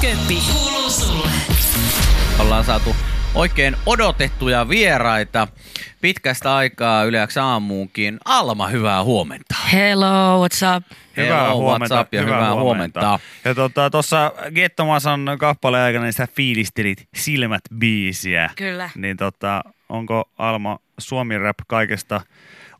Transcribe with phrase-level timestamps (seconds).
[0.00, 1.28] Köppi, kuuluu sulle.
[2.38, 2.96] Ollaan saatu
[3.34, 5.48] oikein odotettuja vieraita
[6.00, 8.18] pitkästä aikaa yleensä aamuunkin.
[8.24, 9.54] Alma, hyvää huomenta.
[9.72, 10.84] Hello, what's up?
[11.16, 11.94] Hyvää Hello, huomenta.
[11.94, 13.18] what's up ja hyvää, huomenta.
[13.44, 18.50] Ja tota, tuossa Gettomasan kappaleen aikana niin sä fiilistelit Silmät biisiä.
[18.56, 18.90] Kyllä.
[18.94, 22.20] Niin tota, onko Alma Suomi Rap kaikesta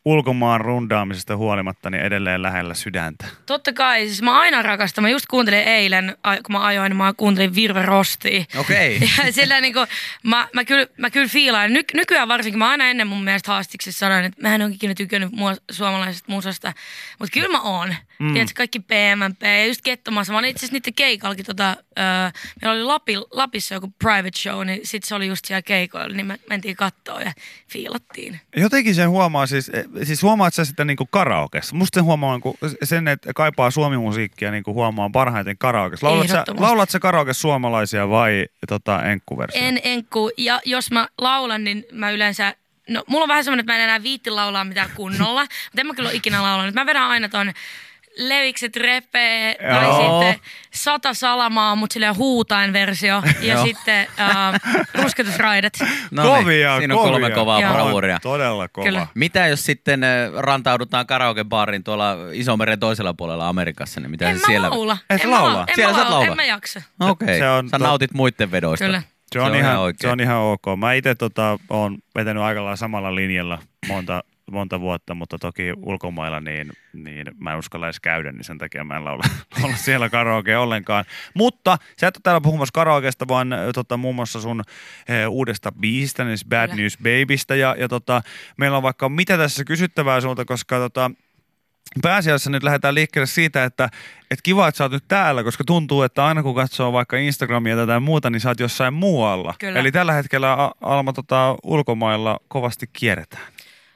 [0.04, 3.26] ulkomaan rundaamisesta huolimatta niin edelleen lähellä sydäntä?
[3.46, 5.04] Totta kai, siis mä aina rakastan.
[5.04, 8.44] Mä just kuuntelin eilen, kun mä ajoin, mä kuuntelin Virve Rostia.
[8.56, 9.00] Okei.
[9.26, 9.86] Ja sillä niin kuin,
[10.22, 11.72] mä, mä, kyllä, mä kyllä fiilaan.
[11.72, 14.94] Ny, nykyään varsinkin, mä aina ennen mun mielestä haastiksessa sanoin, että mä en ole ikinä
[14.94, 16.72] tykännyt mua, suomalaisesta musasta.
[17.18, 17.94] Mutta kyllä mä oon.
[18.20, 18.32] Mm.
[18.32, 20.32] Tiedätkö, kaikki PMMP ja just Kettomassa.
[20.32, 22.04] Mä olin itse asiassa niiden keikallakin tota, öö,
[22.62, 26.26] meillä oli Lapi, Lapissa joku private show, niin sit se oli just siellä keikoilla, niin
[26.26, 27.32] me mentiin kattoo ja
[27.68, 28.40] fiilattiin.
[28.56, 31.76] Jotenkin sen huomaa, siis, eh, siis huomaat sä sitä niinku karaokessa.
[31.76, 36.06] Musta sen huomaa niinku sen, että kaipaa suomimusiikkia niinku huomaa parhaiten karaokessa.
[36.06, 39.68] Laulat sä, laulat sä karaokessa suomalaisia vai tota, enkkuversioita?
[39.68, 40.30] En enkku.
[40.36, 42.54] Ja jos mä laulan, niin mä yleensä...
[42.88, 45.42] No, mulla on vähän semmoinen, että mä en enää viitti laulaa mitään kunnolla.
[45.42, 46.74] mutta en mä kyllä ole ikinä laulanut.
[46.74, 47.52] Mä vedän aina ton
[48.18, 50.22] Levikset repee tai Joo.
[50.22, 50.40] sitten
[50.74, 53.22] Sata salamaa, mutta silleen huutain versio.
[53.40, 53.64] ja Joo.
[53.66, 54.60] sitten äh,
[55.02, 55.72] Rusketusraidat.
[56.10, 57.12] No kovia, siinä on kovia.
[57.12, 57.72] kolme kovaa Joo.
[57.72, 58.18] bravuria.
[58.22, 58.84] Todella kova.
[58.86, 59.06] Kyllä.
[59.14, 64.40] Mitä jos sitten äh, rantaudutaan karaokebaariin tuolla Isomeren toisella puolella Amerikassa, niin mitä En sä
[64.40, 64.70] mä siellä...
[64.70, 64.98] laula.
[65.10, 65.52] Et en laula?
[65.58, 66.18] Mä, en Siellä mä sä et laula.
[66.26, 66.30] laula?
[66.32, 66.82] En mä jaksa.
[67.00, 68.84] Okei, Se on sä to- nautit muiden vedoista.
[68.84, 69.02] Kyllä.
[69.32, 70.62] Se on, ihan, se on ihan ok.
[70.78, 76.40] Mä itse tota, oon vetänyt aika lailla samalla linjalla monta, monta vuotta, mutta toki ulkomailla
[76.40, 79.22] niin, niin mä en uskalla edes käydä, niin sen takia mä en laula,
[79.62, 81.04] laula siellä karaoke ollenkaan.
[81.34, 84.62] Mutta sä et ole täällä puhumassa karaokeesta, vaan tota, muun muassa sun
[85.08, 86.82] e, uudesta biisistä, niin Bad Kyllä.
[86.82, 87.54] News Babystä.
[87.54, 88.22] Ja, ja tota,
[88.56, 91.10] meillä on vaikka mitä tässä kysyttävää sulta, koska tota,
[92.02, 93.84] pääasiassa nyt lähdetään liikkeelle siitä, että,
[94.30, 97.74] että kiva, että sä oot nyt täällä, koska tuntuu, että aina kun katsoo vaikka Instagramia
[97.74, 99.54] tai jotain muuta, niin sä oot jossain muualla.
[99.58, 99.80] Kyllä.
[99.80, 103.52] Eli tällä hetkellä Alma tota, ulkomailla kovasti kierretään.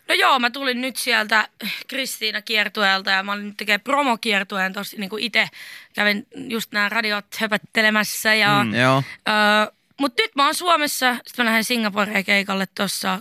[0.08, 1.48] No joo, mä tulin nyt sieltä
[1.88, 5.48] Kristiina kiertueelta ja mä olin nyt tekemään promokiertueen tossa niin itse
[5.94, 9.02] kävin just nämä radiot höpöttelemässä ja Mm, joo.
[9.28, 13.20] Öö, mutta nyt mä oon Suomessa, sitten mä lähden Singaporeen keikalle tuossa,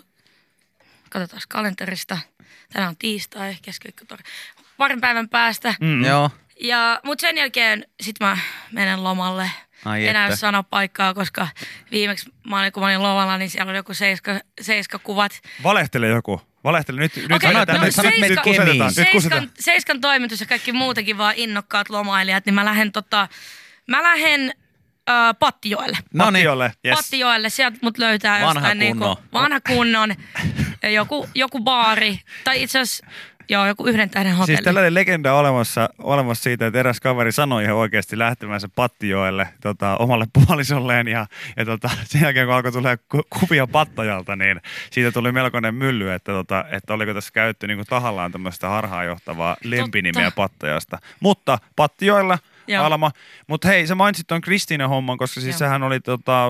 [1.10, 2.18] katsotaan kalenterista,
[2.74, 4.24] tänään on tiistai, keskiviikkotori,
[4.78, 5.76] parin päivän päästä.
[5.82, 6.06] Mm.
[6.06, 6.30] Joo.
[6.60, 8.38] Ja, mutta sen jälkeen sit mä
[8.72, 9.52] menen lomalle.
[9.86, 10.36] Ai Enää että.
[10.36, 11.48] sano paikkaa, koska
[11.92, 15.42] viimeksi mä olin, kun mä olin lomalla, niin siellä oli joku seiska, seiska kuvat.
[15.64, 16.42] Valehtele joku.
[16.64, 17.02] Valehtele.
[17.02, 18.92] Nyt, nyt, Okei, annetaan- no nyt, nyt, nyt, Seiska- kusetetaan.
[18.98, 23.28] Nyt Seiskan, seiskan toimitus ja kaikki muutakin vaan innokkaat lomailijat, niin mä lähden tota,
[23.88, 24.54] mä lähden
[25.10, 25.98] äh, Pattijoelle.
[26.14, 26.34] No niin.
[26.34, 26.96] Pattiolle, yes.
[26.96, 30.16] Pattijoelle, sieltä mut löytää Vanha jostain niinku, vanha kunnon,
[30.94, 33.06] joku, joku baari, tai itse asiassa
[33.50, 34.58] joo, joku yhden tähden hotelli.
[34.58, 39.98] Siis tällainen legenda olemassa, olemassa siitä, että eräs kaveri sanoi ihan oikeasti lähtemänsä Pattijoelle tota,
[39.98, 41.26] omalle puolisolleen ja,
[41.58, 44.62] ja tota, sen jälkeen kun alkoi tulla ku- kuvia Pattajalta, niin
[44.92, 50.26] siitä tuli melkoinen mylly, että, tota, että oliko tässä käytetty niin tahallaan tämmöistä harhaanjohtavaa lempinimeä
[50.26, 50.36] Totta.
[50.36, 50.98] Pattajasta.
[51.20, 52.38] Mutta Pattijoilla
[52.68, 52.86] Joo.
[52.86, 53.12] Alma.
[53.48, 55.60] Mutta hei, sä mainitsit tuon Kristiina homman, koska siis Joo.
[55.60, 56.48] sähän oli tota,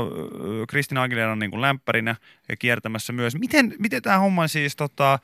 [0.69, 2.15] Kristiina Aguileran niin lämpärinä
[2.49, 3.35] ja kiertämässä myös.
[3.35, 5.19] Miten, miten tämä homma siis, tota,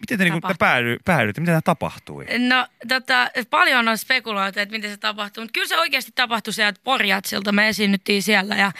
[0.00, 0.58] miten te, niin kuin, te Tapahtui.
[0.66, 2.26] päädy, päädyitte, miten tämä tapahtui?
[2.38, 6.80] No tota, paljon on spekuloitu, että miten se tapahtuu, mutta kyllä se oikeasti tapahtui sieltä
[6.84, 7.52] Porjatsilta.
[7.52, 8.72] Me esiinnyttiin siellä ja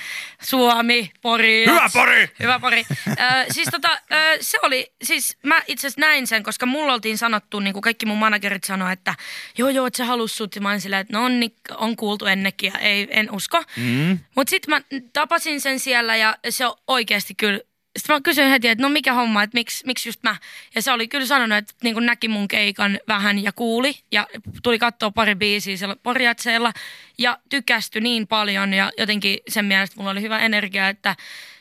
[0.42, 1.66] Suomi, Pori.
[1.66, 2.28] Hyvä Pori!
[2.40, 2.84] Hyvä Pori.
[3.08, 3.14] Ö,
[3.50, 7.60] siis tota, ö, se oli, siis mä itse asiassa näin sen, koska mulla oltiin sanottu,
[7.60, 9.14] niin kuin kaikki mun managerit sanoi, että
[9.58, 10.54] joo joo, että se halusi sut.
[10.54, 13.62] Ja mä olin silleen, että no on, niin- on kuultu ennenkin ja ei, en usko.
[13.76, 14.18] Mm.
[14.34, 14.80] Mutta sitten mä
[15.12, 17.60] tapasin sen siellä ja se oikeasti kyllä
[17.98, 20.36] sitten mä kysyin heti, että no mikä homma, että miksi, miksi just mä.
[20.75, 23.94] Ja se oli kyllä sanonut, että niin näki mun keikan vähän ja kuuli.
[24.12, 24.26] Ja
[24.62, 26.72] tuli katsoa pari biisiä siellä porjatseilla.
[27.19, 31.16] Ja tykästyi niin paljon ja jotenkin sen mielestä mulla oli hyvä energia, että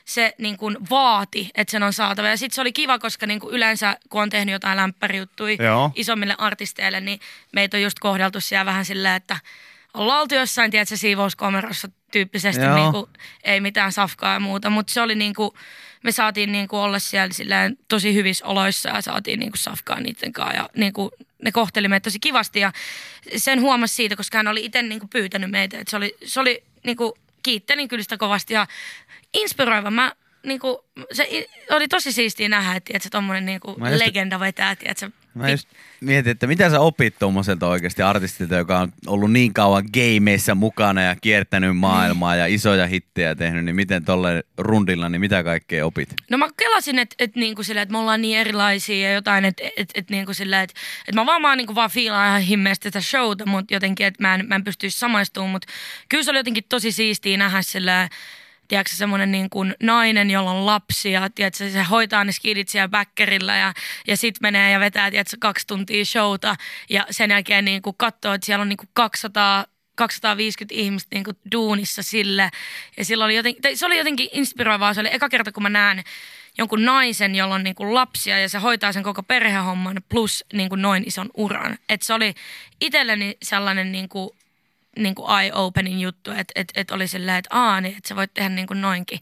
[0.06, 2.28] se niin kuin vaati, että sen on saatava.
[2.28, 5.92] Ja sitten se oli kiva, koska niin kuin yleensä kun on tehnyt jotain lämpärijuttuja Joo.
[5.96, 7.20] isommille artisteille, niin
[7.52, 9.40] meitä on just kohdeltu siellä vähän silleen, että
[9.94, 12.76] ollaan oltu jossain, tiedätkö, siivouskomerossa tyyppisesti, Joo.
[12.76, 13.06] niin kuin,
[13.44, 15.52] ei mitään safkaa ja muuta, mutta se oli niin kuin,
[16.08, 20.00] me saatiin niin kuin olla siellä silleen tosi hyvissä oloissa ja saatiin niin kuin safkaa
[20.00, 21.12] niiden kanssa ja niin kuin,
[21.44, 22.72] ne kohteli meitä tosi kivasti ja
[23.38, 26.40] sen huomasi siitä, koska hän oli itse niin kuin pyytänyt meitä, että se oli, se
[26.40, 27.14] oli niin kuin,
[27.44, 28.68] kiittelin kyllä sitä kovasti ja
[29.34, 29.92] inspiroiva.
[29.92, 30.12] Mä
[30.44, 33.46] niinku, se i- oli tosi siistiä nähdä, että tiedätkö, tommonen
[33.78, 35.68] Mä just- legenda vetää, tiedätkö, Mä just
[36.02, 41.02] mietin, että mitä sä opit tuommoiselta oikeasti artistilta, joka on ollut niin kauan gameissa mukana
[41.02, 46.14] ja kiertänyt maailmaa ja isoja hittejä tehnyt, niin miten tolle rundilla, niin mitä kaikkea opit?
[46.30, 49.90] No mä kelasin, että et niinku että me ollaan niin erilaisia ja jotain, että et,
[49.96, 53.74] et niinku sillä, että et mä vaan niinku vaan fiilaan ihan himmeästi tätä showta, mutta
[53.74, 55.68] jotenkin, että mä en, mä en pystyisi samaistumaan, mutta
[56.10, 58.10] kyllä se oli jotenkin tosi siistiä nähdä sillä,
[58.68, 63.56] tiedätkö, semmoinen niin kuin nainen, jolla on lapsia, tiedätkö, se hoitaa ne skidit siellä backerilla
[63.56, 63.74] ja,
[64.08, 66.56] ja sit menee ja vetää, tiedätkö, kaksi tuntia showta
[66.90, 69.66] ja sen jälkeen niin kuin katsoo, että siellä on niin kuin 200
[69.98, 72.50] 250 ihmistä niin kuin duunissa sille.
[72.98, 74.94] Ja silloin oli jotenkin, se oli jotenkin inspiroivaa.
[74.94, 76.04] Se oli eka kerta, kun mä näen
[76.58, 80.70] jonkun naisen, jolla on niin kuin lapsia ja se hoitaa sen koko perhehomman plus niin
[80.70, 81.78] kuin noin ison uran.
[81.90, 82.34] Et se oli
[82.82, 84.30] itselleni sellainen niin kuin,
[84.98, 88.34] niin kuin eye-opening juttu, että et, et oli silleen, että aa, niin, että sä voit
[88.34, 89.20] tehdä niin kuin noinkin.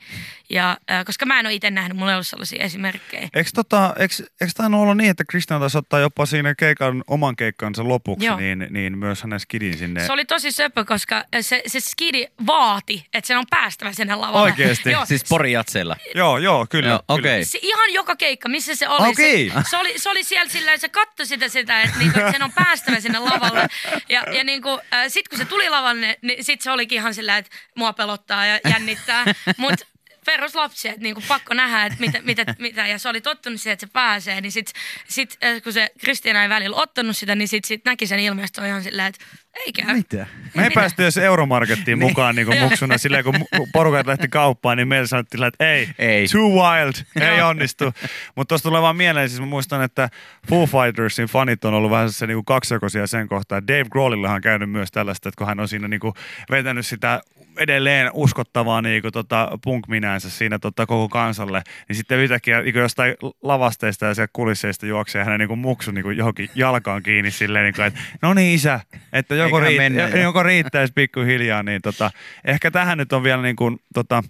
[0.50, 3.30] Ja, äh, koska mä en ole itse nähnyt, mulla ei ollut sellaisia esimerkkejä.
[3.34, 7.36] Eikö, tota, eikö, eikö tainnut olla niin, että Kristian taisi ottaa jopa siinä keikan, oman
[7.36, 8.38] keikkansa lopuksi, Joo.
[8.38, 10.06] niin, niin myös hänen skidin sinne?
[10.06, 14.42] Se oli tosi söpö, koska se, se skidi vaati, että sen on päästävä sinne lavalle.
[14.42, 14.92] Oikeesti?
[14.96, 15.96] Joo, Siis porijatseilla.
[16.16, 16.90] Joo, joo, kyllä.
[16.90, 17.20] Joo, kyllä.
[17.20, 17.46] okei.
[17.46, 19.10] Se ihan joka keikka, missä se oli.
[19.10, 19.52] Okei.
[19.56, 22.44] Se, se, oli, se oli siellä sillä se katsoi sitä, sitä että, niinku, että sen
[22.44, 23.68] on päästävä sinne lavalle.
[24.10, 27.38] Ja, ja niinku, äh, sitten kun se tuli lavalle, niin sitten se olikin ihan sillä,
[27.38, 29.26] että mua pelottaa ja jännittää.
[29.58, 29.86] Mutta
[30.26, 33.86] peruslapsia, että niinku pakko nähdä, että mitä, mitä, mitä, ja se oli tottunut siihen, että
[33.86, 37.68] se pääsee, niin sitten sit, äh, kun se Kristiina ei välillä ottanut sitä, niin sitten
[37.68, 39.26] sit näki sen ilmeisesti on ihan silleen, että
[39.56, 39.96] ei käy.
[39.96, 40.28] Mitä?
[40.54, 42.98] Me ei päästy edes Euromarkettiin mukaan niin kuin muksuna.
[42.98, 43.36] Silleen kun
[43.74, 46.28] porukat lähti kauppaan, niin meillä sanottiin, että ei, Ei.
[46.28, 47.94] too wild, ei onnistu.
[48.36, 50.10] Mutta tuosta tulee vaan mieleen, siis mä muistan, että
[50.50, 53.68] Foo Fightersin fanit on ollut vähän se niin kaksijakoisia sen kohtaan.
[53.68, 56.14] Dave Grohlillahan on käynyt myös tällaista, että kun hän on siinä niin kuin
[56.52, 57.22] vetänyt sitä
[57.58, 62.82] edelleen uskottavaa niin kuin, tota, punk-minäänsä siinä tota, koko kansalle, niin sitten yhtäkkiä niin kuin
[62.82, 67.32] jostain lavasteista ja sieltä kulisseista juoksee hänen niin kuin muksu niin kuin johonkin jalkaan kiinni
[67.32, 68.80] silleen, niin kuin, että no niin isä,
[69.14, 70.24] että joko, Eiköhän riit, mennä jo.
[70.24, 72.12] joko riittäisi pikkuhiljaa, niin tota,
[72.46, 74.24] ehkä tähän nyt on vielä niin kuin, tota,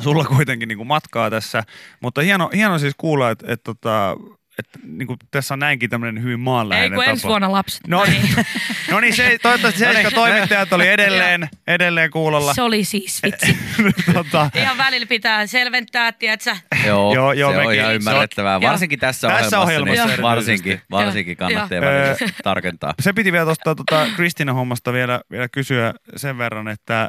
[0.00, 1.62] sulla kuitenkin niin kuin matkaa tässä,
[2.00, 4.16] mutta hieno, hieno siis kuulla, että, että, tota,
[4.58, 7.86] että niin kuin tässä on näinkin tämmöinen hyvin Ei maanläheinen kun ensi vuonna lapset.
[7.88, 8.28] No niin,
[8.90, 12.54] no niin se, toivottavasti Seiska toimittajat oli edelleen, edelleen kuulolla.
[12.54, 13.56] Se oli siis vitsi.
[14.14, 16.56] tota, Ihan välillä pitää selventää, tiedätkö?
[16.86, 18.58] Joo, Joo, joo, se on mekin- ihan se on- ymmärrettävää.
[18.62, 18.70] joo.
[18.70, 22.94] Varsinkin tässä, Tässä ohjelmassa, ohjelmassa niin varsinkin, varsinkin kannattaa välillä tarkentaa.
[23.00, 27.08] se piti vielä tuosta tota, Kristina hommasta vielä, vielä kysyä sen verran, että,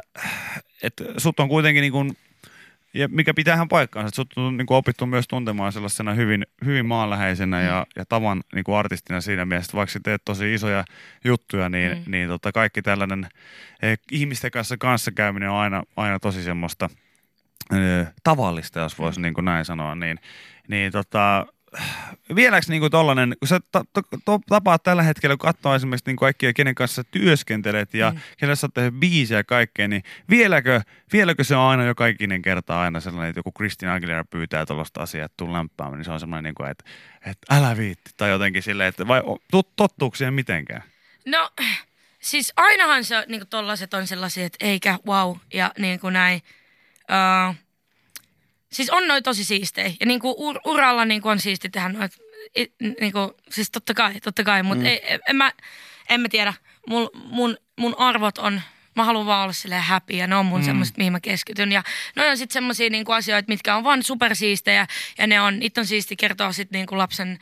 [0.82, 2.16] että sut on kuitenkin niin kuin,
[2.96, 6.86] ja mikä pitäähän paikkaansa, että sut on niin kuin opittu myös tuntemaan sellaisena hyvin, hyvin
[6.86, 10.84] maanläheisenä ja, ja tavan niin kuin artistina siinä mielessä, että vaikka teet tosi isoja
[11.24, 12.10] juttuja, niin, Mm.
[12.10, 13.28] niin tota, kaikki tällainen
[13.82, 16.90] eh, ihmisten kanssa kanssakäyminen on aina, aina tosi semmoista
[17.72, 20.18] eh, tavallista, jos voisi niin kuin näin sanoa, niin,
[20.68, 21.46] niin tota,
[22.34, 26.20] vieläks niinku tollanen, kun sä ta- ta- to- tapaat tällä hetkellä, kun katsoo esimerkiksi niinku
[26.20, 28.20] kaikkia, kenen kanssa sä työskentelet ja mm.
[28.36, 30.80] kenelle sä oot biisiä ja kaikkea, niin vieläkö,
[31.12, 35.02] vieläkö se on aina jo kaikinen kerta aina sellainen, että joku Christina Aguilera pyytää tuollaista
[35.02, 36.84] asiaa, että tuu lämpäämään, niin se on semmoinen, niinku, että,
[37.26, 39.22] että älä viitti, tai jotenkin silleen, että vai
[39.76, 40.82] tottuuko siihen mitenkään?
[41.26, 41.50] No,
[42.20, 46.42] siis ainahan se niin tollaset on sellaisia, että eikä wow ja niin kuin näin.
[47.50, 47.65] Uh,
[48.76, 49.92] siis on noin tosi siistejä.
[50.00, 52.12] Ja niin kuin ur- uralla niin kuin on siisti tehdä noit.
[52.58, 54.62] i- Niin kuin, siis totta kai, totta kai.
[54.62, 54.90] Mutta mm.
[55.02, 55.52] en, en, mä,
[56.08, 56.54] en mä tiedä.
[56.88, 58.60] Mun, mun, mun arvot on,
[58.96, 60.64] mä haluan vaan olla silleen happy ja ne on mun mm.
[60.64, 61.72] semmoiset, mihin mä keskityn.
[61.72, 61.82] Ja
[62.16, 64.86] ne on sitten semmoisia niin asioita, mitkä on vaan supersiistejä
[65.18, 67.38] ja ne on, niitä on siisti kertoa sitten niin kuin lapsen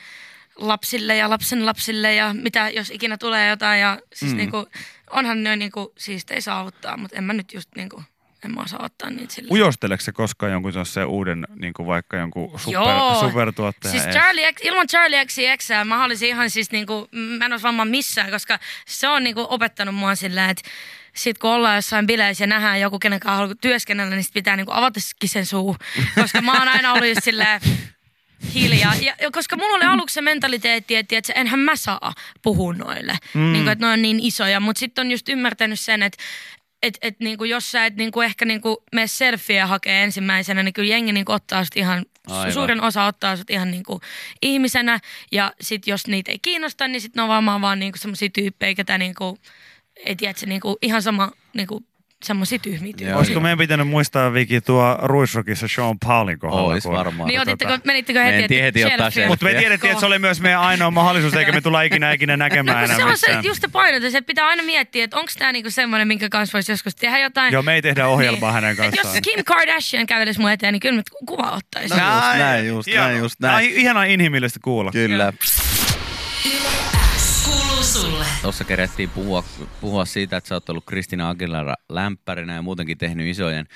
[0.56, 3.80] lapsille ja lapsen lapsille ja mitä jos ikinä tulee jotain.
[3.80, 4.36] Ja siis mm.
[4.36, 4.66] niinku,
[5.10, 8.02] onhan ne niinku siistei saavuttaa, mutta en mä nyt just niinku,
[8.44, 9.48] en mä osaa ottaa niitä sille.
[9.50, 13.20] Ujosteleeko se koskaan jonkun sellaisen uuden, niin kuin vaikka jonkun super, Joo.
[13.20, 14.14] supertuottajan Siis?
[14.14, 18.30] Charlie X, ilman Charlie X mä olisin ihan siis niinku, mä en olisi varmaan missään,
[18.30, 20.70] koska se on niinku opettanut mua sillä, että
[21.14, 24.56] sit kun ollaan jossain bileissä ja nähdään joku, kenen kanssa haluaa työskennellä, niin sit pitää
[24.56, 25.76] niinku avatakin sen suu.
[26.14, 27.60] Koska mä oon aina ollut just silleen,
[28.54, 28.94] hiljaa.
[28.94, 33.16] Ja, ja koska mulla oli aluksi se mentaliteetti, että, että enhän mä saa puhua noille.
[33.34, 33.52] Mm.
[33.52, 34.60] Niin kuin, että ne on niin isoja.
[34.60, 36.22] Mutta sitten on just ymmärtänyt sen, että
[36.84, 40.88] et, et, niinku, jos sä et niinku, ehkä niinku, mene selfieä hakee ensimmäisenä, niin kyllä
[40.88, 42.52] jengi niinku, ottaa sut ihan, Aivan.
[42.52, 44.00] suurin osa ottaa sut ihan niinku,
[44.42, 45.00] ihmisenä.
[45.32, 48.74] Ja sitten jos niitä ei kiinnosta, niin sitten ne on varmaan vaan niinku, semmoisia tyyppejä,
[48.74, 49.38] ketä niinku,
[49.96, 51.84] ei tiedä, se niinku, ihan sama niinku,
[52.24, 53.16] semmosia tyhmiä Joo, tyyppejä.
[53.16, 56.62] Olisiko meidän pitänyt muistaa Viki tuo Ruisrockissa Sean Paulin kohdalla?
[56.72, 57.28] Ois kun- varmaan.
[57.28, 59.26] Niin otitteko, tota- menittekö Me heti, en tiedä heti ottaa selfie?
[59.28, 62.36] Mutta me tiedettiin, että se oli myös meidän ainoa mahdollisuus, eikä me tulla ikinä ikinä
[62.36, 65.32] näkemään No, enää se on se, just se painotus, että pitää aina miettiä, että onko
[65.38, 67.52] tämä niinku semmoinen, minkä kanssa voisi joskus tehdä jotain.
[67.52, 68.54] Joo, me ei tehdä ohjelmaa Niin.
[68.54, 69.14] hänen Et kanssaan.
[69.14, 71.98] Jos Kim Kardashian kävelisi mun eteen, niin kyllä mä kuva ottaisin.
[71.98, 73.70] No, just näin, just näin, just näin.
[73.70, 74.92] Ihana inhimillistä kuulla.
[74.92, 75.32] Kyllä.
[78.00, 78.24] Sulle.
[78.42, 79.44] Tuossa kerettiin puhua,
[79.80, 83.66] puhua siitä, että sä oot ollut Kristina Aguilera lämpärinä ja muutenkin tehnyt isojen,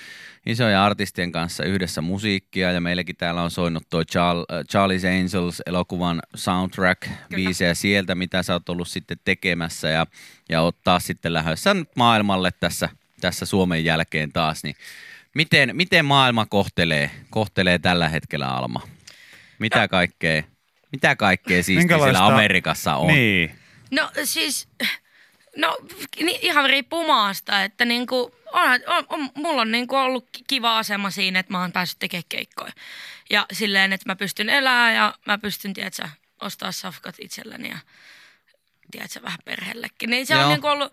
[0.46, 2.72] isojen artistien kanssa yhdessä musiikkia.
[2.72, 8.52] Ja meilläkin täällä on soinut toi Charl- Charlie's Angels elokuvan soundtrack biisejä sieltä, mitä sä
[8.52, 9.88] oot ollut sitten tekemässä.
[9.88, 10.06] Ja,
[10.48, 12.88] ja oot taas sitten lähdössä nyt maailmalle tässä,
[13.20, 14.62] tässä Suomen jälkeen taas.
[14.62, 14.76] Niin
[15.34, 18.80] miten, miten maailma kohtelee, kohtelee tällä hetkellä Alma?
[19.58, 20.42] Mitä kaikkea,
[20.92, 23.06] mitä kaikkea siistiä siellä Amerikassa on?
[23.06, 23.58] Niin.
[23.90, 24.68] No siis,
[25.56, 25.78] no
[26.40, 31.10] ihan riippuu maasta, että niinku, onhan, on, on, mulla on niinku ollut ki- kiva asema
[31.10, 32.72] siinä, että mä oon päässyt tekemään keikkoja.
[33.30, 36.08] Ja silleen, että mä pystyn elämään ja mä pystyn, tiedätkö,
[36.40, 37.78] ostaa safkat itselleni ja
[38.90, 40.10] tiedätkö, vähän perheellekin.
[40.10, 40.42] Niin se Joo.
[40.42, 40.92] on niinku ollut,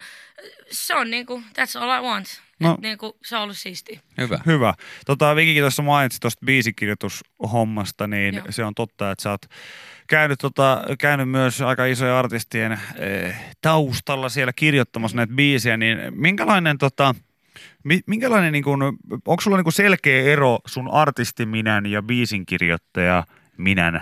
[0.71, 2.41] se on niinku, that's all I want.
[2.59, 2.69] No.
[2.69, 2.77] No.
[2.81, 3.99] Niinku, se on ollut siistiä.
[4.17, 4.39] Hyvä.
[4.45, 4.73] Hyvä.
[5.05, 8.45] Tota, Vikikin tuossa mainitsi tuosta biisikirjoitushommasta, niin Joo.
[8.49, 9.45] se on totta, että sä oot
[10.07, 16.77] käynyt, tota, käynyt myös aika isojen artistien eh, taustalla siellä kirjoittamassa näitä biisejä, niin minkälainen
[16.77, 17.15] tota,
[17.83, 18.83] mi- Minkälainen, niin kun,
[19.27, 23.23] onko sulla niin kun selkeä ero sun artistiminän ja biisinkirjoittaja
[23.57, 24.01] minän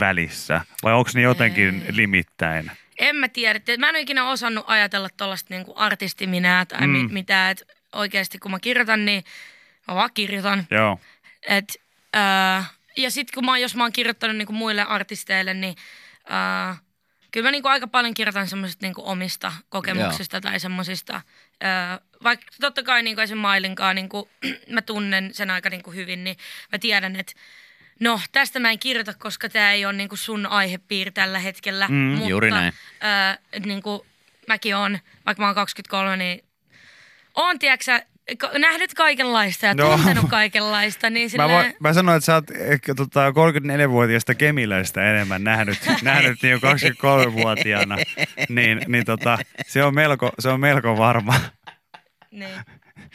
[0.00, 0.60] välissä?
[0.82, 1.96] Vai onko ne jotenkin Ei.
[1.96, 2.70] limittäin?
[2.98, 3.56] En mä tiedä.
[3.56, 6.96] että Mä en ole ikinä osannut ajatella tuollaista niinku artistiminää tai Mm.
[6.98, 7.08] mm.
[7.12, 7.50] mitään.
[7.50, 9.24] Et oikeasti kun mä kirjoitan, niin
[9.88, 10.66] mä vaan kirjoitan.
[10.70, 11.00] Joo.
[11.48, 11.76] Et,
[12.12, 12.64] ää,
[12.96, 15.76] ja sitten kun mä, jos mä oon kirjoittanut niinku muille artisteille, niin
[16.28, 16.76] ää,
[17.30, 21.20] kyllä mä niinku aika paljon kirjoitan semmoisista niinku omista kokemuksista tai semmoisista.
[22.22, 23.38] Vaikka totta kai niinku esim.
[23.38, 24.30] Mailinkaan niinku,
[24.74, 26.36] mä tunnen sen aika niinku hyvin, niin
[26.72, 27.32] mä tiedän, että
[28.00, 31.88] no tästä mä en kirjoita, koska tämä ei ole niinku sun aihepiiri tällä hetkellä.
[31.88, 32.72] Mm, mutta, juuri näin.
[33.00, 34.06] Ää, et niinku,
[34.48, 36.44] mäkin on, vaikka mä oon 23, niin
[37.36, 38.00] oon, tiedätkö
[38.44, 39.96] ko- nähnyt kaikenlaista ja Joo.
[39.96, 41.10] tuntenut kaikenlaista.
[41.10, 45.78] Niin Mä, silleen, voin, mä sanoin, että sä oot ehkä tota 34-vuotiaasta kemiläistä enemmän nähnyt,
[46.02, 47.96] nähnyt niin jo 23-vuotiaana,
[48.48, 51.34] niin, niin tota, se, on melko, se on melko varma.
[52.30, 52.50] niin.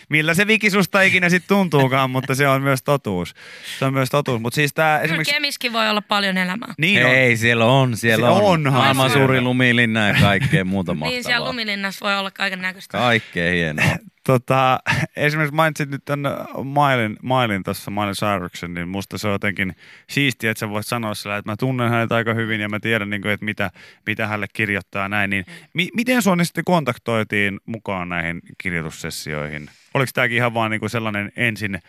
[0.09, 3.33] Millä se Viki susta ikinä sitten tuntuukaan, mutta se on myös totuus.
[3.79, 4.41] Se on myös totuus.
[4.41, 5.33] Mutta siis tää esimerkiksi...
[5.33, 6.73] Kemiskin voi olla paljon elämää.
[6.77, 7.11] Niin on.
[7.11, 8.41] Ei, siellä on, siellä Se on.
[8.43, 11.47] onhan Maailman suuri lumilinna ja kaikkea muuta Niin siellä mahtavaa.
[11.49, 12.97] lumilinnassa voi olla kaiken näköistä.
[12.97, 13.85] Kaikkea hienoa.
[14.23, 14.79] Tota,
[15.15, 19.75] esimerkiksi mainitsit nyt tämän Mailin, Mailin tuossa, Mailin Cyruksen, niin musta se on jotenkin
[20.09, 23.09] siistiä, että sä voit sanoa sillä, että mä tunnen hänet aika hyvin ja mä tiedän,
[23.09, 23.71] niin kuin, että mitä,
[24.05, 25.29] mitä hänelle kirjoittaa näin.
[25.29, 29.69] Niin, mi- miten sua niin sitten kontaktoitiin mukaan näihin kirjoitussessioihin?
[29.93, 31.79] Oliko tämäkin ihan vaan niin kuin sellainen ensin ö,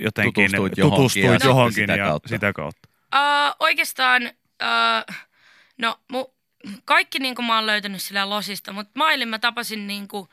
[0.00, 2.28] jotenkin Tutustuit johonkin tutustuit ja johonkin sitä ja kautta.
[2.28, 2.88] sitä kautta?
[3.14, 4.22] Uh, oikeastaan,
[4.62, 5.14] uh,
[5.78, 6.26] no mu,
[6.84, 10.28] kaikki niin mä oon löytänyt sillä losista, mutta Mailin mä tapasin niin kuin,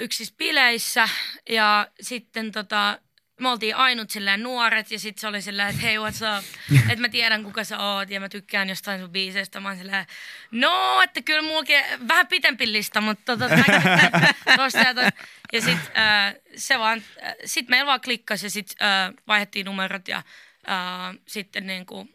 [0.00, 1.08] yksissä bileissä
[1.48, 2.98] ja sitten tota,
[3.40, 6.44] me oltiin ainut silleen nuoret ja sitten se oli silleen, että hei what's up,
[6.90, 9.60] että mä tiedän kuka sä oot ja mä tykkään jostain sun biiseistä.
[9.60, 10.06] Mä oon silleen,
[10.50, 13.54] no, että kyllä mullakin vähän pitempi lista, mutta tota,
[14.56, 15.08] tosta ja, toi.
[15.52, 20.08] ja sitten äh, se vaan, äh, sit meillä vaan klikkasi ja sitten äh, vaihdettiin numerot
[20.08, 22.08] ja äh, sitten niinku,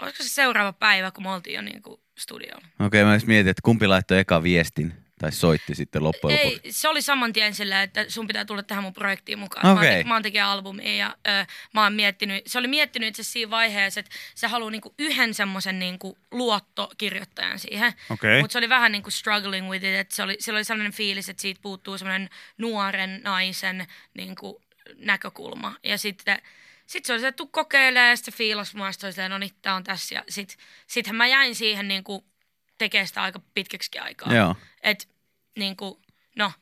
[0.00, 2.66] olisiko se seuraava päivä, kun me oltiin jo niinku studiolla.
[2.80, 6.72] Okei, mä just mietin, että kumpi laittoi eka viestin tai soitti sitten loppujen Ei, lopuksi.
[6.72, 9.66] se oli saman tien sillä, että sun pitää tulla tähän mun projektiin mukaan.
[9.66, 9.88] Mä, Okei.
[9.88, 13.22] oon, te- mä oon tekijä albumia ja ö, mä oon miettinyt, se oli miettinyt itse
[13.22, 17.92] siinä vaiheessa, että se haluaa niinku yhden semmoisen niinku luottokirjoittajan siihen.
[18.10, 18.40] Okei.
[18.40, 21.28] Mutta se oli vähän niinku struggling with it, että se oli, se oli sellainen fiilis,
[21.28, 24.62] että siitä puuttuu semmoinen nuoren naisen niinku
[24.96, 25.76] näkökulma.
[25.82, 26.42] Ja sitten
[26.86, 29.12] sit se oli se, että tuu kokeilemaan ja sitten se fiilas mua, sit se oli
[29.12, 30.14] silleen, no niin, tää on tässä.
[30.14, 32.24] Ja sit, sittenhän mä jäin siihen niinku
[32.78, 34.34] tekemään sitä aika pitkäksi aikaa.
[34.34, 34.56] Joo.
[34.82, 35.08] Et
[35.56, 36.00] niinku,
[36.36, 36.52] no,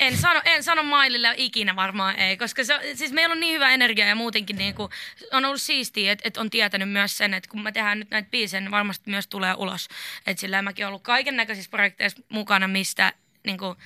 [0.00, 3.70] en sano, en sano Mailille ikinä varmaan ei, koska se, siis meillä on niin hyvä
[3.70, 4.90] energia ja muutenkin niinku,
[5.32, 8.30] on ollut siistiä, että et on tietänyt myös sen, että kun me tehdään nyt näitä
[8.30, 9.88] biisejä, niin varmasti myös tulee ulos.
[10.26, 13.12] Että sillä mäkin olen ollut kaiken näköisissä projekteissa mukana, mistä
[13.44, 13.76] niinku,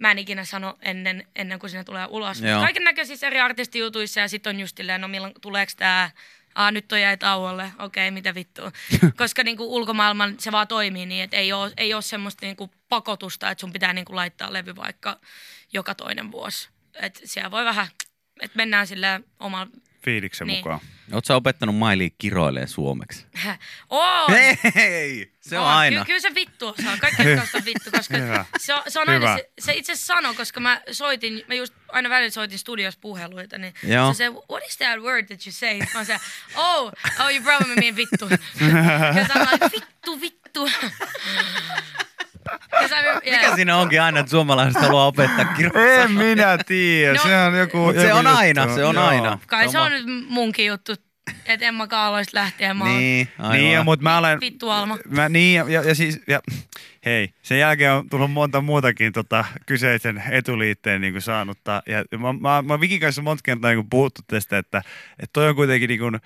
[0.00, 2.40] mä en ikinä sano ennen, ennen kuin sinne tulee ulos.
[2.60, 6.10] Kaiken näköisissä eri artistijutuissa ja sitten on just silleen, no milloin tuleeko tämä
[6.56, 8.72] Aa, nyt on jäi tauolle, okei, mitä vittua.
[9.18, 13.50] Koska niinku ulkomaailman se vaan toimii niin, että ei ole, ei ole semmoista niinku pakotusta,
[13.50, 15.20] että sun pitää niinku laittaa levy vaikka
[15.72, 16.68] joka toinen vuosi.
[16.94, 17.86] Et siellä voi vähän,
[18.40, 19.70] että mennään sillä omalla
[20.06, 20.58] fiiliksen Niin.
[20.58, 20.80] mukaan.
[21.12, 23.26] Oletko sä opettanut Mailia kiroilee suomeksi?
[23.90, 24.32] On.
[24.74, 25.94] Hei, se on On, aina.
[25.94, 26.96] Kyllä, kyllä se vittu osaa.
[27.00, 28.14] Kaikki osaa vittu, koska
[28.58, 32.08] se on, se on aina, se, se itse sanoo, koska mä soitin, mä just aina
[32.10, 34.12] välillä soitin studiossa puheluita, niin Joo.
[34.12, 35.78] se se, what is that word that you say?
[35.78, 36.16] Mä oon se,
[36.56, 38.28] oh, oh you probably mean vittu.
[39.16, 40.70] Ja like, vittu, vittu.
[43.24, 46.00] Mikä siinä onkin aina, että suomalaiset haluaa opettaa kiroilemaan?
[46.04, 48.38] En minä tiedä, No, se on joku Mut se joku on juttu.
[48.38, 49.04] aina, se on Joo.
[49.06, 49.38] aina.
[49.46, 50.92] Kai se on nyt munkin juttu,
[51.46, 53.56] että Emma Kaaloista lähtien mä oon Niin, aivan.
[53.56, 54.40] Niin, mutta mä olen...
[54.40, 54.98] vittu Alma.
[55.08, 56.40] Mä, niin, ja, ja, ja siis, ja,
[57.04, 61.82] hei, sen jälkeen on tullut monta muutakin tota, kyseisen etuliitteen niin saanutta.
[61.86, 64.78] Ja mä, mä, mä Vikin kanssa monta kertaa niin puhuttu tästä, että,
[65.18, 66.20] että toi on kuitenkin niin kuin,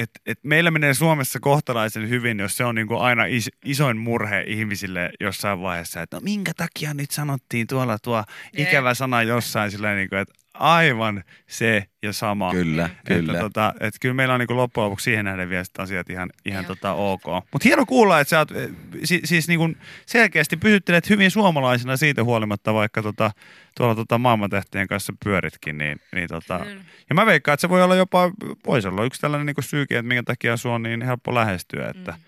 [0.00, 3.96] että, että meillä menee Suomessa kohtalaisen hyvin, jos se on niin kuin aina is, isoin
[3.96, 8.24] murhe ihmisille jossain vaiheessa, että no minkä takia nyt sanottiin tuolla tuo
[8.56, 12.50] ikävä sana jossain sillä niin kuin, että aivan se ja sama.
[12.50, 13.32] Kyllä, kyllä.
[13.32, 16.64] Että, tota, et kyllä meillä on niinku loppujen lopuksi siihen nähden vielä asiat ihan, ihan
[16.64, 16.74] Joo.
[16.74, 17.24] tota ok.
[17.24, 18.70] Mutta hieno kuulla, että sä oot, eh,
[19.04, 19.70] si, siis niinku
[20.06, 23.30] selkeästi pysyttelet hyvin suomalaisena siitä huolimatta, vaikka tota,
[23.76, 25.78] tuolla tota maailmantähtien kanssa pyöritkin.
[25.78, 26.84] Niin, niin tota, Kyllä.
[27.08, 28.30] ja mä veikkaan, että se voi olla jopa,
[28.66, 31.88] voisi olla yksi tällainen niinku syykin, että minkä takia sua on niin helppo lähestyä.
[31.88, 32.18] Että, mm.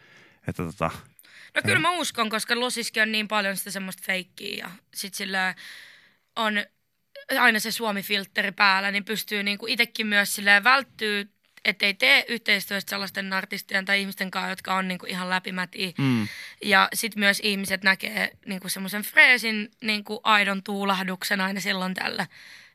[0.48, 0.90] että tota,
[1.54, 5.54] No kyllä mä uskon, koska Losiskin on niin paljon sitä semmoista feikkiä ja sit sillä
[6.36, 6.54] on
[7.38, 11.28] aina se Suomi-filtteri päällä, niin pystyy niinku itsekin myös silleen välttyy,
[11.64, 15.92] ettei tee yhteistyöstä sellaisten artistien tai ihmisten kanssa, jotka on niinku ihan läpimätiä.
[15.98, 16.28] mm.
[16.64, 22.26] Ja sitten myös ihmiset näkee niinku semmoisen freesin niinku aidon tuulahduksen aina silloin tällä.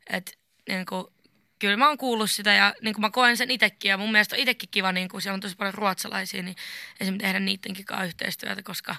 [0.10, 0.32] Että
[0.70, 1.14] niinku,
[1.60, 3.90] kyllä mä oon kuullut sitä ja niinku mä koen sen itsekin.
[3.90, 6.56] Ja mun mielestä on itsekin kiva, niinku, siellä on tosi paljon ruotsalaisia, niin
[7.00, 8.96] esimerkiksi tehdä niidenkin kanssa yhteistyötä, koska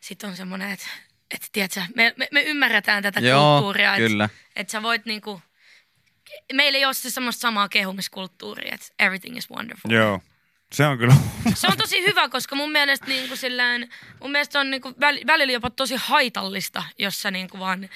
[0.00, 0.86] sitten on semmoinen, että
[1.34, 3.96] et, tiedätkö, me, me, me ymmärretään tätä Joo, kulttuuria.
[3.96, 4.24] kyllä.
[4.24, 5.42] Että et sä voit niinku,
[6.52, 9.90] meillä ei ole se semmoista samaa kehumiskulttuuria, että everything is wonderful.
[9.90, 10.20] Joo,
[10.72, 11.14] se on kyllä.
[11.54, 13.88] Se on tosi hyvä, koska mun mielestä, niin kuin sillään,
[14.20, 17.88] mun mielestä on niin kuin väl, välillä jopa tosi haitallista, jos sä niin kuin vaan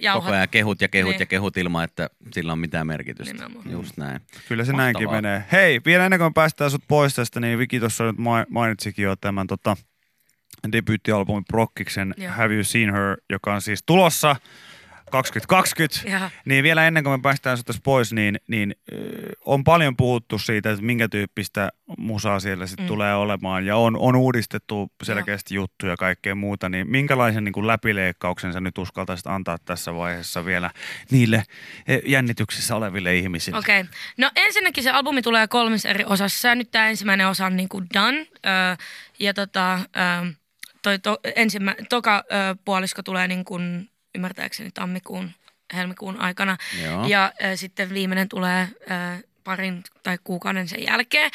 [0.00, 0.24] jauhat.
[0.24, 1.20] Koko ajan kehut ja kehut Niin.
[1.20, 3.32] ja kehut ilman, että sillä on mitään merkitystä.
[3.34, 3.70] Nimenomaan.
[3.70, 4.20] Just näin.
[4.48, 4.84] Kyllä se Mahtavaa.
[4.84, 5.44] näinkin menee.
[5.52, 9.16] Hei, vielä ennen kuin päästään sut pois tästä, niin Viki tuossa nyt ma- mainitsikin jo
[9.16, 9.76] tämän tota,
[10.72, 12.32] debyyttialbumin Prokkiksen Joo.
[12.32, 14.36] Have You Seen Her, joka on siis tulossa
[15.10, 16.10] 2020.
[16.10, 16.30] Joo.
[16.44, 18.98] Niin vielä ennen kuin me päästään sut pois, niin, niin äh,
[19.44, 22.88] on paljon puhuttu siitä, että minkä tyyppistä musaa siellä sitten Mm.
[22.88, 23.66] tulee olemaan.
[23.66, 26.68] Ja on, on uudistettu selkeästi juttuja ja kaikkea muuta.
[26.68, 30.70] Niin minkälaisen niin kuin läpileikkauksen sä nyt uskaltaisit antaa tässä vaiheessa vielä
[31.10, 31.42] niille
[31.88, 33.58] eh, jännityksissä oleville ihmisille?
[33.58, 33.80] Okei.
[33.80, 33.92] Okay.
[34.18, 36.48] No ensinnäkin se albumi tulee kolmessa eri osassa.
[36.48, 38.18] Ja nyt tämä ensimmäinen osa on niin kuin done.
[38.46, 38.76] Öö,
[39.18, 40.32] ja tota, öö,
[40.86, 45.30] toi to, ensimmä, toka öö, puolisko tulee niin kuin, ymmärtääkseni tammikuun,
[45.74, 46.56] helmikuun aikana.
[46.84, 47.06] Joo.
[47.06, 51.30] Ja ö, sitten viimeinen tulee ö, parin tai kuukauden sen jälkeen.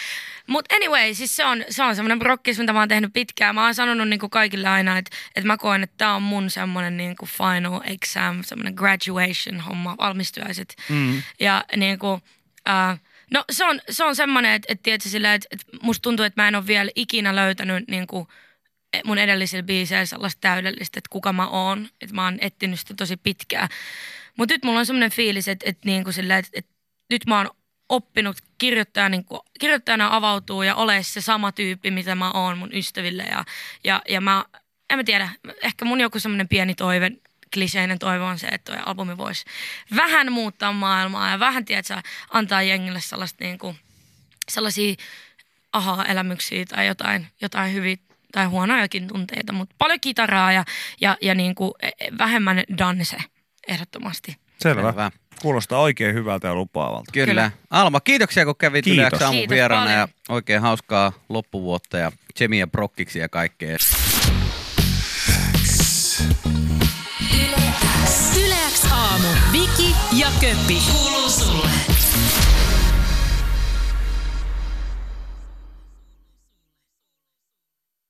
[0.48, 3.56] Mutta anyway, siis se on, se on semmoinen brokkis, mitä mä oon tehnyt pitkään.
[3.56, 6.98] Mä oon sanonut niinku kaikille aina, että, että mä koen, että tää on mun semmoinen
[6.98, 10.76] niinku final exam, semmoinen graduation homma, valmistujaiset.
[10.90, 11.22] Mm.
[11.40, 12.22] Ja niinku,
[12.70, 13.00] äh,
[13.32, 15.48] no se on, se on semmoinen, että, että, sillä, että,
[15.82, 18.28] musta tuntuu, että mä en ole vielä ikinä löytänyt niinku,
[19.06, 21.90] mun edellisillä biiseillä sellaista täydellistä, että kuka mä oon.
[22.02, 23.70] Että mä oon etsinyt sitä tosi pitkään.
[24.38, 26.72] Mutta nyt mulla on semmoinen fiilis, että, että, niinku sillä, että, että
[27.10, 27.50] nyt mä oon
[27.90, 32.74] oppinut kirjoittajana, niin kuin, kirjoittajana avautuu ja ole se sama tyyppi, mitä mä oon mun
[32.74, 33.24] ystäville.
[33.24, 33.46] Ja,
[33.84, 34.46] ja, ja mä,
[34.90, 35.30] en mä tiedä,
[35.64, 37.12] ehkä mun joku semmoinen pieni toive,
[37.54, 39.46] kliseinen toive on se, että toi albumi voisi
[39.96, 43.80] vähän muuttaa maailmaa ja vähän, tiedätkö, antaa jengille sellaista niin kuin,
[44.50, 44.96] sellaisia
[45.74, 47.98] aha-elämyksiä tai jotain, jotain hyviä
[48.32, 50.66] tai huonojakin tunteita, mutta paljon kitaraa ja,
[51.02, 51.72] ja, ja niin kuin
[52.18, 53.18] vähemmän danse
[53.68, 54.36] ehdottomasti.
[54.62, 54.82] Selvä.
[54.82, 55.12] Selvä.
[55.42, 57.12] Kuulostaa oikein hyvältä ja lupaavalta.
[57.12, 57.26] Kyllä.
[57.26, 57.52] Kyllä.
[57.70, 58.98] Alma, kiitoksia kun kävit Kiitos.
[58.98, 60.00] Yleäksi aamun Kiitos vieraana paljon.
[60.00, 63.78] ja oikein hauskaa loppuvuotta ja Jemiä prokkiksi ja kaikkea.
[68.46, 69.28] Yleäks aamu.
[69.52, 70.82] Viki ja Köppi.
[70.92, 71.91] Kuuluu sulle.